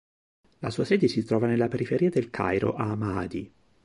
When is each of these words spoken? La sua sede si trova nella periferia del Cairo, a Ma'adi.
La 0.61 0.71
sua 0.71 0.83
sede 0.83 1.07
si 1.07 1.23
trova 1.23 1.45
nella 1.45 1.67
periferia 1.67 2.09
del 2.09 2.31
Cairo, 2.31 2.73
a 2.73 2.95
Ma'adi. 2.95 3.51